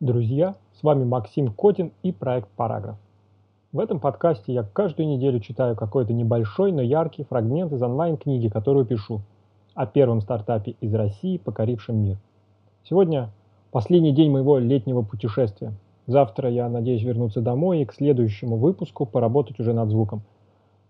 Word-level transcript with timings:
Друзья, 0.00 0.54
с 0.78 0.84
вами 0.84 1.02
Максим 1.02 1.52
Котин 1.52 1.90
и 2.04 2.12
проект 2.12 2.48
«Параграф». 2.50 2.94
В 3.72 3.80
этом 3.80 3.98
подкасте 3.98 4.52
я 4.52 4.62
каждую 4.62 5.08
неделю 5.08 5.40
читаю 5.40 5.74
какой-то 5.74 6.12
небольшой, 6.12 6.70
но 6.70 6.80
яркий 6.80 7.24
фрагмент 7.24 7.72
из 7.72 7.82
онлайн-книги, 7.82 8.46
которую 8.46 8.86
пишу, 8.86 9.22
о 9.74 9.86
первом 9.86 10.20
стартапе 10.20 10.76
из 10.80 10.94
России, 10.94 11.36
покорившем 11.36 11.96
мир. 11.96 12.16
Сегодня 12.84 13.30
последний 13.72 14.12
день 14.12 14.30
моего 14.30 14.58
летнего 14.58 15.02
путешествия. 15.02 15.72
Завтра 16.06 16.48
я 16.48 16.68
надеюсь 16.68 17.02
вернуться 17.02 17.40
домой 17.40 17.80
и 17.80 17.84
к 17.84 17.92
следующему 17.92 18.56
выпуску 18.56 19.04
поработать 19.04 19.58
уже 19.58 19.72
над 19.72 19.88
звуком. 19.88 20.22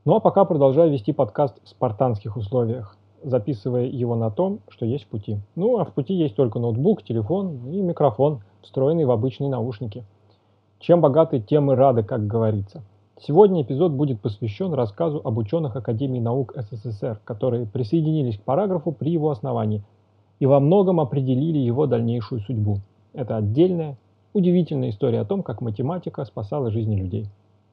Ну 0.04 0.16
а 0.16 0.20
пока 0.20 0.45
продолжаю 0.45 0.93
вести 0.93 1.14
подкаст 1.14 1.56
в 1.64 1.68
спартанских 1.70 2.36
условиях, 2.36 2.97
записывая 3.22 3.86
его 3.86 4.14
на 4.14 4.30
том, 4.30 4.60
что 4.68 4.86
есть 4.86 5.04
в 5.04 5.08
пути. 5.08 5.38
Ну 5.56 5.78
а 5.78 5.84
в 5.84 5.92
пути 5.92 6.14
есть 6.14 6.36
только 6.36 6.58
ноутбук, 6.58 7.02
телефон 7.02 7.70
и 7.70 7.80
микрофон, 7.80 8.40
встроенный 8.62 9.04
в 9.04 9.10
обычные 9.10 9.50
наушники. 9.50 10.04
Чем 10.78 11.00
богаты, 11.00 11.40
тем 11.40 11.73
и 11.73 11.74
рады, 11.74 12.02
как 12.02 12.26
говорится. 12.26 12.82
Сегодня 13.20 13.62
эпизод 13.62 13.92
будет 13.92 14.20
посвящен 14.20 14.73
рассказу 14.74 15.20
об 15.24 15.38
ученых 15.38 15.74
Академии 15.74 16.20
наук 16.20 16.54
СССР, 16.54 17.20
которые 17.24 17.66
присоединились 17.66 18.38
к 18.38 18.42
параграфу 18.42 18.92
при 18.92 19.10
его 19.10 19.30
основании 19.30 19.82
и 20.38 20.46
во 20.46 20.60
многом 20.60 21.00
определили 21.00 21.59
его 21.59 21.87
дальнейшую 21.87 22.40
судьбу. 22.42 22.78
Это 23.12 23.37
отдельная, 23.37 23.96
удивительная 24.34 24.90
история 24.90 25.20
о 25.20 25.24
том, 25.24 25.42
как 25.42 25.60
математика 25.60 26.24
спасала 26.24 26.70
жизни 26.70 26.95
людей. 26.95 27.26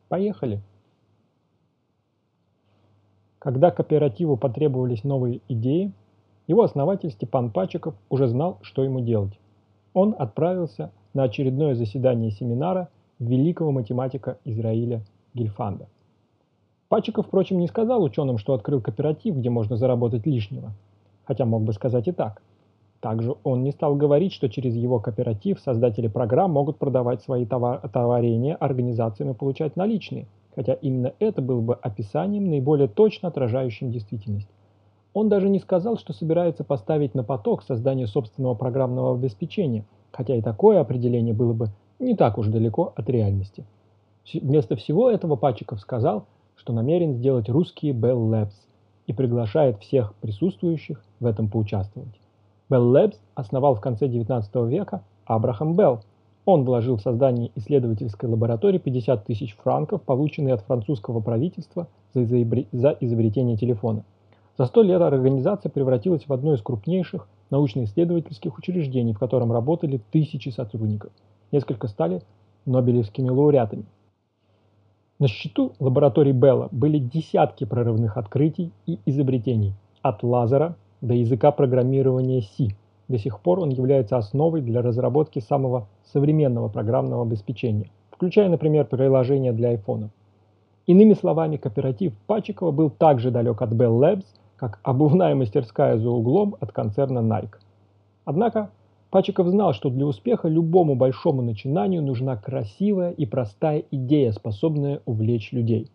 Поехали! 0.10 0.62
Когда 3.46 3.70
кооперативу 3.70 4.38
потребовались 4.38 5.04
новые 5.04 5.40
идеи, 5.48 5.92
его 6.48 6.64
основатель 6.64 7.12
Степан 7.12 7.52
Пачиков 7.52 7.94
уже 8.10 8.28
знал, 8.28 8.58
что 8.64 8.84
ему 8.84 9.02
делать. 9.02 9.40
Он 9.94 10.16
отправился 10.18 10.90
на 11.14 11.26
очередное 11.26 11.76
заседание 11.76 12.32
семинара 12.32 12.90
великого 13.20 13.72
математика 13.72 14.40
Израиля 14.46 15.04
Гильфанда. 15.36 15.86
Пачиков, 16.90 17.28
впрочем, 17.28 17.60
не 17.60 17.68
сказал 17.68 18.02
ученым, 18.02 18.40
что 18.40 18.56
открыл 18.56 18.82
кооператив, 18.82 19.36
где 19.36 19.52
можно 19.52 19.78
заработать 19.78 20.26
лишнего. 20.26 20.72
Хотя 21.26 21.46
мог 21.46 21.62
бы 21.62 21.74
сказать 21.74 22.08
и 22.08 22.12
так. 22.12 22.42
Также 23.00 23.36
он 23.44 23.62
не 23.62 23.72
стал 23.72 23.96
говорить, 23.96 24.34
что 24.34 24.50
через 24.50 24.74
его 24.74 25.00
кооператив 25.00 25.60
создатели 25.60 26.08
программ 26.08 26.50
могут 26.50 26.80
продавать 26.80 27.22
свои 27.22 27.46
товар 27.46 27.88
товарения 27.90 28.56
организациям 28.56 29.30
и 29.30 29.36
получать 29.36 29.76
наличные– 29.76 30.26
хотя 30.56 30.74
именно 30.74 31.14
это 31.20 31.42
было 31.42 31.62
бы 31.62 31.76
описанием, 31.76 32.50
наиболее 32.50 32.88
точно 32.88 33.28
отражающим 33.28 33.92
действительность. 33.92 34.50
Он 35.14 35.30
даже 35.30 35.50
не 35.50 35.60
сказал, 35.60 35.98
что 35.98 36.14
собирается 36.14 36.64
поставить 36.64 37.14
на 37.14 37.24
поток 37.24 37.64
создание 37.64 38.08
собственного 38.08 38.56
программного 38.56 39.14
обеспечения, 39.14 39.86
хотя 40.12 40.36
и 40.36 40.42
такое 40.42 40.80
определение 40.80 41.34
было 41.34 41.54
бы 41.54 41.70
не 42.00 42.16
так 42.16 42.38
уж 42.38 42.48
далеко 42.48 42.94
от 42.96 43.10
реальности. 43.10 43.66
Вместо 44.34 44.76
всего 44.76 45.10
этого 45.10 45.36
Пачиков 45.36 45.80
сказал, 45.80 46.26
что 46.56 46.74
намерен 46.74 47.14
сделать 47.14 47.50
русские 47.50 47.94
Bell 47.94 48.30
Labs 48.30 48.54
и 49.08 49.14
приглашает 49.14 49.80
всех 49.80 50.16
присутствующих 50.16 51.04
в 51.20 51.26
этом 51.26 51.50
поучаствовать. 51.50 52.20
Bell 52.70 52.92
Labs 52.92 53.16
основал 53.36 53.76
в 53.76 53.82
конце 53.82 54.08
XIX 54.08 54.68
века 54.68 55.04
Абрахам 55.26 55.76
Белл, 55.76 56.02
он 56.46 56.64
вложил 56.64 56.98
в 56.98 57.02
создание 57.02 57.52
исследовательской 57.56 58.30
лаборатории 58.30 58.78
50 58.78 59.26
тысяч 59.26 59.56
франков, 59.56 60.04
полученные 60.04 60.54
от 60.54 60.62
французского 60.62 61.20
правительства 61.20 61.88
за 62.14 62.22
изобретение 63.00 63.58
телефона. 63.58 64.04
За 64.58 64.66
сто 64.66 64.84
лет 64.84 65.02
организация 65.02 65.70
превратилась 65.70 66.28
в 66.28 66.32
одно 66.32 66.54
из 66.54 66.62
крупнейших 66.62 67.28
научно-исследовательских 67.50 68.58
учреждений, 68.58 69.14
в 69.14 69.20
котором 69.20 69.52
работали 69.52 70.00
тысячи 70.12 70.50
сотрудников. 70.50 71.12
Несколько 71.52 71.88
стали 71.88 72.22
нобелевскими 72.66 73.30
лауреатами. 73.30 73.86
На 75.20 75.28
счету 75.28 75.74
лаборатории 75.80 76.32
Белла 76.32 76.70
были 76.72 77.00
десятки 77.00 77.66
прорывных 77.66 78.18
открытий 78.18 78.72
и 78.86 79.00
изобретений, 79.06 79.74
от 80.02 80.24
лазера 80.24 80.76
до 81.02 81.14
языка 81.14 81.52
программирования 81.52 82.42
C– 82.42 82.70
до 83.08 83.18
сих 83.18 83.40
пор 83.40 83.60
он 83.60 83.70
является 83.70 84.18
основой 84.18 84.62
для 84.62 84.82
разработки 84.82 85.40
самого 85.40 85.88
современного 86.12 86.70
программного 86.70 87.24
обеспечения, 87.24 87.90
включая, 88.12 88.50
например, 88.50 88.86
приложения 88.86 89.52
для 89.52 89.74
iPhone. 89.74 90.10
Иными 90.88 91.14
словами, 91.14 91.58
кооператив 91.58 92.14
Пачикова 92.28 92.72
был 92.72 92.90
так 92.90 93.20
же 93.20 93.32
далек 93.32 93.62
от 93.62 93.72
Bell 93.72 94.00
Labs, 94.00 94.26
как 94.56 94.80
обувная 94.84 95.36
мастерская 95.36 95.98
за 95.98 96.10
углом 96.10 96.56
от 96.60 96.72
концерна 96.72 97.20
Nike. 97.20 97.56
Однако 98.24 98.70
Пачиков 99.10 99.48
знал, 99.48 99.74
что 99.74 99.90
для 99.90 100.06
успеха 100.06 100.48
любому 100.48 100.96
большому 100.96 101.42
начинанию 101.42 102.02
нужна 102.02 102.38
красивая 102.38 103.12
и 103.12 103.26
простая 103.26 103.84
идея, 103.92 104.32
способная 104.32 105.02
увлечь 105.06 105.52
людей. 105.52 105.90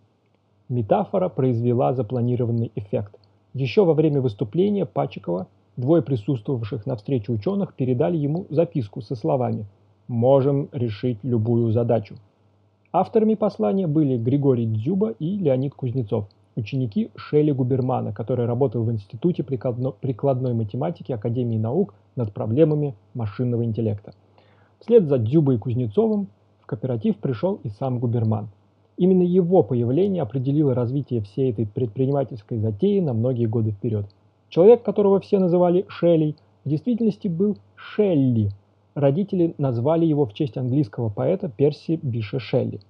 Метафора 0.68 1.28
произвела 1.28 1.92
запланированный 1.94 2.70
эффект. 2.74 3.18
Еще 3.54 3.84
во 3.84 3.94
время 3.94 4.20
выступления 4.20 4.86
Пачикова 4.86 5.46
Двое 5.80 6.02
присутствовавших 6.02 6.84
на 6.84 6.96
встрече 6.96 7.32
ученых 7.32 7.72
передали 7.74 8.16
ему 8.16 8.46
записку 8.50 9.00
со 9.00 9.14
словами 9.14 9.64
«Можем 10.10 10.68
решить 10.72 11.18
любую 11.22 11.70
задачу». 11.70 12.16
Авторами 12.92 13.34
послания 13.34 13.86
были 13.86 14.16
Григорий 14.16 14.66
Дзюба 14.66 15.10
и 15.10 15.38
Леонид 15.38 15.74
Кузнецов, 15.74 16.26
ученики 16.56 17.10
Шелли 17.14 17.52
Губермана, 17.52 18.12
который 18.12 18.46
работал 18.46 18.82
в 18.82 18.90
Институте 18.90 19.44
прикладной 19.44 20.54
математики 20.54 21.12
Академии 21.12 21.58
наук 21.58 21.94
над 22.16 22.32
проблемами 22.32 22.96
машинного 23.14 23.64
интеллекта. 23.64 24.12
Вслед 24.80 25.06
за 25.06 25.18
Дзюбой 25.18 25.54
и 25.54 25.58
Кузнецовым 25.58 26.26
в 26.60 26.66
кооператив 26.66 27.16
пришел 27.18 27.60
и 27.62 27.68
сам 27.68 28.00
Губерман. 28.00 28.48
Именно 28.96 29.22
его 29.22 29.62
появление 29.62 30.24
определило 30.24 30.74
развитие 30.74 31.20
всей 31.20 31.52
этой 31.52 31.66
предпринимательской 31.66 32.58
затеи 32.58 32.98
на 32.98 33.12
многие 33.12 33.46
годы 33.46 33.70
вперед– 33.70 34.06
Человек, 34.50 34.82
которого 34.82 35.20
все 35.20 35.38
называли 35.38 35.86
Шелли, 35.88 36.34
в 36.64 36.68
действительности 36.68 37.28
был 37.28 37.56
Шелли. 37.76 38.50
Родители 38.94 39.54
назвали 39.58 40.04
его 40.04 40.26
в 40.26 40.34
честь 40.34 40.56
английского 40.56 41.08
поэта 41.08 41.48
Перси 41.48 41.98
Биша 42.02 42.38
Шелли. 42.38 42.80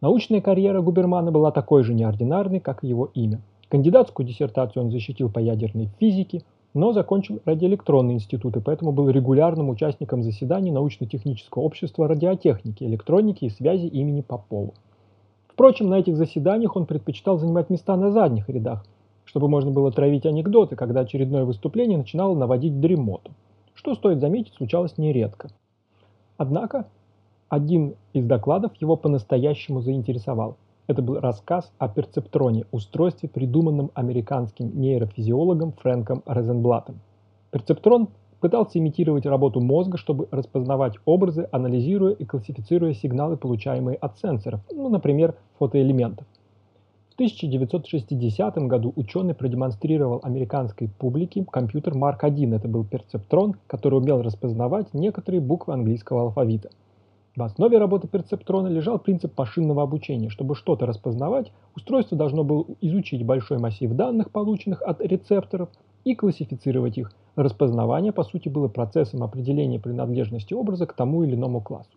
Научная 0.00 0.40
карьера 0.40 0.80
Губермана 0.80 1.30
была 1.30 1.50
такой 1.50 1.82
же 1.84 1.94
неординарной, 1.94 2.60
как 2.60 2.84
и 2.84 2.88
его 2.88 3.10
имя. 3.14 3.40
Кандидатскую 3.68 4.26
диссертацию 4.26 4.84
он 4.84 4.90
защитил 4.90 5.30
по 5.30 5.38
ядерной 5.38 5.88
физике, 5.98 6.42
но 6.74 6.92
закончил 6.92 7.40
радиоэлектронный 7.44 8.14
институт 8.14 8.56
и 8.56 8.60
поэтому 8.60 8.92
был 8.92 9.10
регулярным 9.10 9.68
участником 9.68 10.22
заседаний 10.22 10.70
научно-технического 10.70 11.62
общества 11.62 12.08
радиотехники, 12.08 12.84
электроники 12.84 13.44
и 13.44 13.50
связи 13.50 13.86
имени 13.86 14.20
Попова. 14.20 14.72
Впрочем, 15.48 15.88
на 15.88 15.98
этих 15.98 16.16
заседаниях 16.16 16.76
он 16.76 16.86
предпочитал 16.86 17.38
занимать 17.38 17.70
места 17.70 17.96
на 17.96 18.10
задних 18.10 18.48
рядах– 18.48 18.84
чтобы 19.28 19.48
можно 19.48 19.70
было 19.70 19.92
травить 19.92 20.24
анекдоты, 20.24 20.74
когда 20.74 21.00
очередное 21.00 21.44
выступление 21.44 21.98
начинало 21.98 22.34
наводить 22.34 22.80
дремоту, 22.80 23.32
что, 23.78 23.94
стоит 23.94 24.18
заметить, 24.18 24.54
случалось 24.54 24.98
нередко. 24.98 25.50
Однако, 26.36 26.86
один 27.48 27.94
из 28.12 28.26
докладов 28.26 28.72
его 28.80 28.96
по-настоящему 28.96 29.80
заинтересовал. 29.80 30.56
Это 30.88 31.00
был 31.00 31.20
рассказ 31.20 31.72
о 31.78 31.88
перцептроне, 31.88 32.64
устройстве, 32.72 33.28
придуманном 33.28 33.92
американским 33.94 34.72
нейрофизиологом 34.80 35.74
Фрэнком 35.74 36.24
Розенблатом. 36.26 36.98
Перцептрон 37.52 38.08
пытался 38.40 38.80
имитировать 38.80 39.26
работу 39.26 39.60
мозга, 39.60 39.96
чтобы 39.96 40.26
распознавать 40.32 40.96
образы, 41.04 41.48
анализируя 41.52 42.14
и 42.14 42.24
классифицируя 42.24 42.94
сигналы, 42.94 43.36
получаемые 43.36 43.96
от 43.96 44.18
сенсоров, 44.18 44.60
ну, 44.72 44.88
например, 44.88 45.36
фотоэлементов. 45.60 46.26
1960 47.18 48.58
году 48.68 48.92
ученый 48.94 49.34
продемонстрировал 49.34 50.20
американской 50.22 50.88
публике 50.88 51.44
компьютер 51.50 51.94
Mark 51.94 52.18
I. 52.22 52.54
Это 52.54 52.68
был 52.68 52.84
перцептрон, 52.84 53.56
который 53.66 53.98
умел 53.98 54.22
распознавать 54.22 54.94
некоторые 54.94 55.40
буквы 55.40 55.74
английского 55.74 56.20
алфавита. 56.20 56.70
В 57.34 57.42
основе 57.42 57.78
работы 57.78 58.06
перцептрона 58.06 58.68
лежал 58.68 59.00
принцип 59.00 59.36
машинного 59.36 59.82
обучения. 59.82 60.28
Чтобы 60.28 60.54
что-то 60.54 60.86
распознавать, 60.86 61.50
устройство 61.74 62.16
должно 62.16 62.44
было 62.44 62.64
изучить 62.82 63.26
большой 63.26 63.58
массив 63.58 63.90
данных, 63.94 64.30
полученных 64.30 64.80
от 64.82 65.00
рецепторов, 65.00 65.70
и 66.04 66.14
классифицировать 66.14 66.98
их. 66.98 67.10
Распознавание, 67.34 68.12
по 68.12 68.22
сути, 68.22 68.48
было 68.48 68.68
процессом 68.68 69.24
определения 69.24 69.80
принадлежности 69.80 70.54
образа 70.54 70.86
к 70.86 70.92
тому 70.92 71.24
или 71.24 71.34
иному 71.34 71.60
классу. 71.60 71.90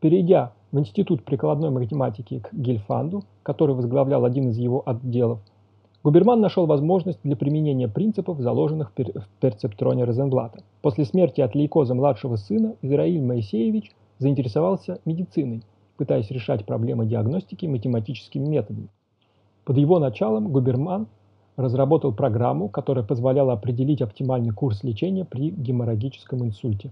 Перейдя 0.00 0.52
в 0.72 0.78
Институт 0.78 1.22
прикладной 1.22 1.70
математики 1.70 2.40
к 2.40 2.52
Гельфанду, 2.52 3.24
который 3.42 3.74
возглавлял 3.74 4.24
один 4.24 4.48
из 4.48 4.56
его 4.56 4.82
отделов, 4.84 5.40
Губерман 6.02 6.40
нашел 6.40 6.66
возможность 6.66 7.20
для 7.22 7.36
применения 7.36 7.86
принципов, 7.86 8.40
заложенных 8.40 8.90
в 8.96 9.28
перцептроне 9.40 10.02
Розенблата. 10.02 10.64
После 10.80 11.04
смерти 11.04 11.40
от 11.42 11.54
лейкоза 11.54 11.94
младшего 11.94 12.34
сына 12.34 12.74
Израиль 12.82 13.22
Моисеевич 13.22 13.92
заинтересовался 14.18 14.98
медициной, 15.04 15.62
пытаясь 15.96 16.30
решать 16.30 16.64
проблемы 16.64 17.06
диагностики 17.06 17.66
математическими 17.66 18.48
методами. 18.48 18.88
Под 19.64 19.76
его 19.76 20.00
началом 20.00 20.48
Губерман 20.48 21.06
разработал 21.56 22.12
программу, 22.12 22.68
которая 22.68 23.04
позволяла 23.04 23.52
определить 23.52 24.02
оптимальный 24.02 24.50
курс 24.50 24.82
лечения 24.82 25.24
при 25.24 25.50
геморрагическом 25.50 26.42
инсульте. 26.42 26.90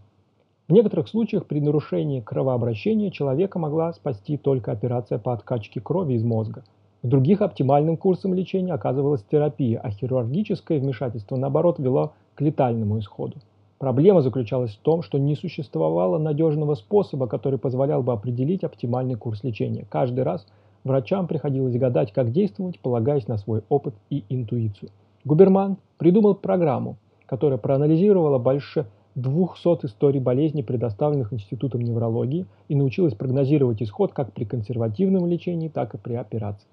В 0.71 0.73
некоторых 0.73 1.09
случаях 1.09 1.47
при 1.47 1.59
нарушении 1.59 2.21
кровообращения 2.21 3.11
человека 3.11 3.59
могла 3.59 3.93
спасти 3.93 4.37
только 4.37 4.71
операция 4.71 5.19
по 5.19 5.33
откачке 5.33 5.81
крови 5.81 6.15
из 6.15 6.23
мозга. 6.23 6.63
В 7.03 7.09
других 7.09 7.43
оптимальным 7.43 7.97
курсом 7.97 8.35
лечения 8.35 8.73
оказывалась 8.73 9.25
терапия, 9.25 9.81
а 9.81 9.91
хирургическое 9.91 10.79
вмешательство, 10.79 11.35
наоборот, 11.35 11.81
вело 11.81 12.13
к 12.37 12.41
летальному 12.41 13.01
исходу. 13.01 13.39
Проблема 13.79 14.23
заключалась 14.23 14.77
в 14.77 14.79
том, 14.79 15.03
что 15.03 15.19
не 15.19 15.35
существовало 15.35 16.19
надежного 16.19 16.77
способа, 16.77 17.27
который 17.27 17.59
позволял 17.59 18.05
бы 18.05 18.13
определить 18.13 18.63
оптимальный 18.63 19.17
курс 19.17 19.43
лечения. 19.43 19.87
Каждый 19.91 20.23
раз 20.23 20.47
врачам 20.85 21.27
приходилось 21.27 21.77
гадать, 21.77 22.13
как 22.13 22.31
действовать, 22.31 22.79
полагаясь 22.79 23.27
на 23.27 23.39
свой 23.39 23.65
опыт 23.71 23.95
и 24.09 24.23
интуицию. 24.29 24.91
Губерман 25.25 25.79
придумал 25.99 26.37
программу, 26.37 26.95
которая 27.27 27.59
проанализировала 27.59 28.39
больше 28.39 28.87
200 29.21 29.87
историй 29.87 30.21
болезней, 30.21 30.63
предоставленных 30.63 31.33
Институтом 31.33 31.81
неврологии, 31.83 32.47
и 32.69 32.75
научилась 32.75 33.15
прогнозировать 33.15 33.83
исход 33.83 34.13
как 34.13 34.33
при 34.33 34.45
консервативном 34.45 35.27
лечении, 35.27 35.69
так 35.69 35.95
и 35.95 35.99
при 35.99 36.15
операции. 36.15 36.67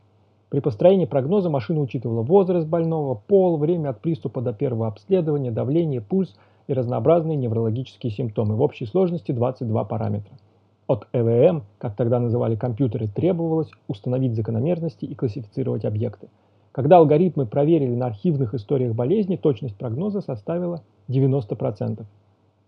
При 0.50 0.62
построении 0.62 1.06
прогноза 1.06 1.50
машина 1.50 1.82
учитывала 1.82 2.22
возраст 2.22 2.68
больного, 2.68 3.16
пол, 3.16 3.58
время 3.58 3.90
от 3.90 4.00
приступа 4.00 4.42
до 4.42 4.54
первого 4.54 4.88
обследования, 4.88 5.52
давление, 5.52 6.00
пульс 6.00 6.36
и 6.68 6.74
разнообразные 6.74 7.36
неврологические 7.36 8.12
симптомы. 8.12 8.56
В 8.56 8.62
общей 8.62 8.86
сложности 8.86 9.34
22 9.34 9.84
параметра. 9.84 10.34
От 10.88 11.06
ЭВМ, 11.12 11.64
как 11.80 11.98
тогда 11.98 12.20
называли 12.20 12.56
компьютеры, 12.56 13.10
требовалось 13.10 13.70
установить 13.90 14.36
закономерности 14.36 15.04
и 15.04 15.16
классифицировать 15.16 15.84
объекты. 15.84 16.30
Когда 16.72 16.98
алгоритмы 16.98 17.46
проверили 17.46 17.94
на 17.96 18.06
архивных 18.06 18.54
историях 18.54 18.94
болезни, 18.94 19.36
точность 19.36 19.76
прогноза 19.76 20.22
составила 20.22 20.84
90%. 21.10 22.06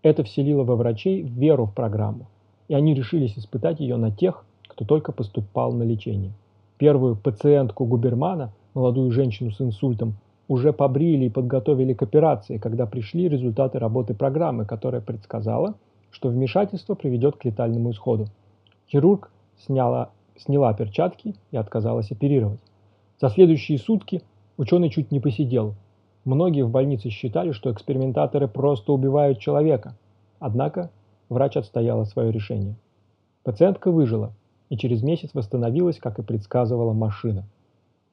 Это 0.02 0.24
вселило 0.24 0.64
во 0.64 0.76
врачей 0.76 1.22
веру 1.22 1.66
в 1.66 1.74
программу, 1.74 2.26
и 2.68 2.74
они 2.74 2.94
решились 2.94 3.36
испытать 3.36 3.80
ее 3.80 3.96
на 3.96 4.10
тех, 4.10 4.44
кто 4.66 4.84
только 4.84 5.12
поступал 5.12 5.72
на 5.72 5.82
лечение. 5.82 6.32
Первую 6.78 7.16
пациентку 7.16 7.84
Губермана, 7.84 8.52
молодую 8.72 9.10
женщину 9.10 9.50
с 9.50 9.60
инсультом, 9.60 10.14
уже 10.48 10.72
побрили 10.72 11.26
и 11.26 11.30
подготовили 11.30 11.92
к 11.92 12.02
операции, 12.02 12.56
когда 12.56 12.86
пришли 12.86 13.28
результаты 13.28 13.78
работы 13.78 14.14
программы, 14.14 14.64
которая 14.64 15.02
предсказала, 15.02 15.74
что 16.10 16.28
вмешательство 16.28 16.94
приведет 16.94 17.36
к 17.36 17.44
летальному 17.44 17.90
исходу. 17.90 18.26
Хирург 18.90 19.30
сняла, 19.58 20.10
сняла 20.36 20.72
перчатки 20.72 21.34
и 21.50 21.56
отказалась 21.56 22.10
оперировать. 22.10 22.60
За 23.20 23.28
следующие 23.28 23.78
сутки 23.78 24.22
ученый 24.56 24.88
чуть 24.88 25.12
не 25.12 25.20
посидел, 25.20 25.74
Многие 26.24 26.62
в 26.62 26.70
больнице 26.70 27.08
считали, 27.08 27.52
что 27.52 27.72
экспериментаторы 27.72 28.46
просто 28.46 28.92
убивают 28.92 29.38
человека. 29.38 29.94
Однако 30.38 30.90
врач 31.28 31.56
отстояла 31.56 32.04
свое 32.04 32.30
решение. 32.30 32.74
Пациентка 33.42 33.90
выжила 33.90 34.32
и 34.68 34.76
через 34.76 35.02
месяц 35.02 35.30
восстановилась, 35.32 35.98
как 35.98 36.18
и 36.18 36.22
предсказывала 36.22 36.92
машина. 36.92 37.44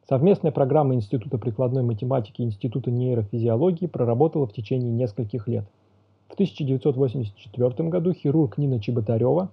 Совместная 0.07 0.53
программа 0.53 0.95
Института 0.95 1.37
прикладной 1.37 1.83
математики 1.83 2.41
и 2.41 2.45
Института 2.45 2.91
нейрофизиологии 2.91 3.87
проработала 3.87 4.47
в 4.47 4.53
течение 4.53 4.89
нескольких 4.89 5.49
лет. 5.49 5.65
В 6.29 6.33
1984 6.35 7.89
году 7.89 8.13
хирург 8.13 8.57
Нина 8.57 8.79
Чеботарева, 8.79 9.49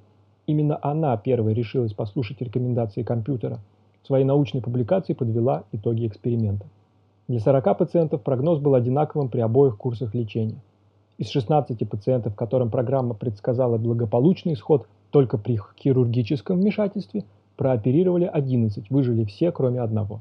именно 0.46 0.78
она 0.80 1.16
первой 1.16 1.54
решилась 1.54 1.92
послушать 1.92 2.40
рекомендации 2.40 3.02
компьютера, 3.02 3.58
в 4.02 4.06
своей 4.06 4.24
научной 4.24 4.60
публикации 4.60 5.12
подвела 5.12 5.64
итоги 5.72 6.06
эксперимента. 6.06 6.66
Для 7.26 7.40
40 7.40 7.78
пациентов 7.78 8.22
прогноз 8.22 8.58
был 8.58 8.74
одинаковым 8.74 9.30
при 9.30 9.40
обоих 9.40 9.78
курсах 9.78 10.14
лечения. 10.14 10.60
Из 11.16 11.28
16 11.28 11.88
пациентов, 11.88 12.34
которым 12.34 12.70
программа 12.70 13.14
предсказала 13.14 13.78
благополучный 13.78 14.52
исход 14.52 14.86
только 15.10 15.38
при 15.38 15.58
хирургическом 15.78 16.58
вмешательстве, 16.60 17.24
прооперировали 17.56 18.26
11, 18.26 18.90
выжили 18.90 19.24
все, 19.24 19.52
кроме 19.52 19.80
одного. 19.80 20.20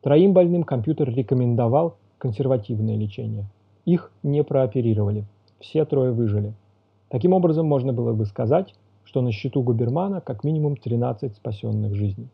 Троим 0.00 0.32
больным 0.32 0.62
компьютер 0.62 1.12
рекомендовал 1.12 1.96
консервативное 2.16 2.96
лечение. 2.96 3.44
Их 3.84 4.10
не 4.22 4.42
прооперировали. 4.42 5.24
Все 5.60 5.84
трое 5.84 6.12
выжили. 6.12 6.54
Таким 7.10 7.34
образом, 7.34 7.66
можно 7.66 7.92
было 7.92 8.14
бы 8.14 8.24
сказать, 8.24 8.74
что 9.04 9.20
на 9.20 9.30
счету 9.30 9.62
Губермана 9.62 10.22
как 10.22 10.42
минимум 10.42 10.76
13 10.76 11.36
спасенных 11.36 11.94
жизней. 11.94 12.28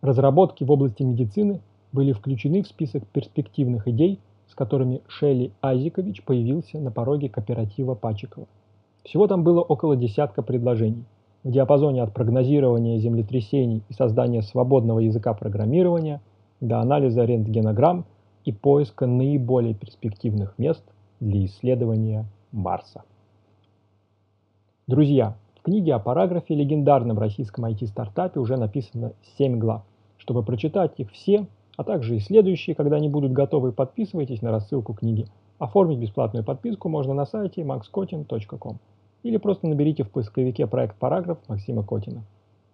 Разработки 0.00 0.64
в 0.64 0.70
области 0.70 1.04
медицины 1.04 1.60
были 1.96 2.12
включены 2.12 2.62
в 2.62 2.68
список 2.68 3.06
перспективных 3.06 3.88
идей, 3.88 4.20
с 4.48 4.54
которыми 4.54 5.00
Шелли 5.08 5.50
Айзикович 5.62 6.22
появился 6.24 6.78
на 6.78 6.90
пороге 6.90 7.30
кооператива 7.30 7.94
Пачикова. 7.94 8.46
Всего 9.02 9.26
там 9.26 9.42
было 9.42 9.62
около 9.62 9.96
десятка 9.96 10.42
предложений. 10.42 11.06
В 11.42 11.50
диапазоне 11.50 12.02
от 12.02 12.12
прогнозирования 12.12 12.98
землетрясений 12.98 13.82
и 13.88 13.94
создания 13.94 14.42
свободного 14.42 14.98
языка 14.98 15.32
программирования 15.32 16.20
до 16.60 16.80
анализа 16.80 17.24
рентгенограмм 17.24 18.04
и 18.44 18.52
поиска 18.52 19.06
наиболее 19.06 19.72
перспективных 19.72 20.58
мест 20.58 20.84
для 21.20 21.46
исследования 21.46 22.26
Марса. 22.52 23.04
Друзья, 24.86 25.34
в 25.58 25.62
книге 25.62 25.94
о 25.94 25.98
параграфе 25.98 26.54
легендарном 26.54 27.18
российском 27.18 27.64
IT-стартапе 27.64 28.38
уже 28.38 28.58
написано 28.58 29.12
7 29.38 29.58
глав. 29.58 29.82
Чтобы 30.18 30.42
прочитать 30.42 30.92
их 30.98 31.10
все, 31.12 31.46
а 31.76 31.84
также 31.84 32.16
и 32.16 32.20
следующие, 32.20 32.74
когда 32.74 32.96
они 32.96 33.08
будут 33.08 33.32
готовы, 33.32 33.72
подписывайтесь 33.72 34.42
на 34.42 34.50
рассылку 34.50 34.94
книги. 34.94 35.26
Оформить 35.58 35.98
бесплатную 35.98 36.44
подписку 36.44 36.88
можно 36.88 37.14
на 37.14 37.26
сайте 37.26 37.62
maxkotin.com 37.62 38.78
или 39.22 39.36
просто 39.36 39.66
наберите 39.66 40.04
в 40.04 40.10
поисковике 40.10 40.66
проект 40.66 40.96
«Параграф» 40.96 41.38
Максима 41.48 41.82
Котина. 41.82 42.22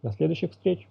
До 0.02 0.12
следующих 0.12 0.50
встреч! 0.50 0.86